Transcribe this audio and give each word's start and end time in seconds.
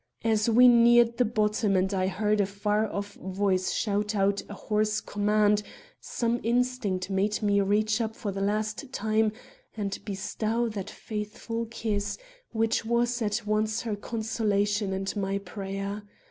As 0.23 0.49
we 0.49 0.67
neared 0.67 1.17
the 1.17 1.25
bottom 1.25 1.75
and 1.75 1.93
I 1.93 2.07
heard 2.07 2.41
a 2.41 2.47
far 2.47 2.91
off 2.91 3.13
voice 3.13 3.71
shout 3.71 4.15
out 4.15 4.41
a 4.49 4.53
hoarse 4.55 4.99
command, 4.99 5.61
some 5.99 6.39
instinct 6.41 7.11
made 7.11 7.43
me 7.43 7.61
reach 7.61 8.01
up 8.01 8.15
for 8.15 8.31
the 8.31 8.41
last 8.41 8.91
time 8.91 9.31
and 9.77 10.03
bestow 10.03 10.69
that 10.69 10.89
faithful 10.89 11.67
kiss, 11.67 12.17
which 12.51 12.83
was 12.83 13.21
at 13.21 13.45
once 13.45 13.83
her 13.83 13.95
consolation 13.95 14.91
and 14.91 15.15
my 15.15 15.37
prayer. 15.37 16.01